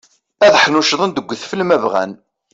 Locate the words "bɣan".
1.83-2.11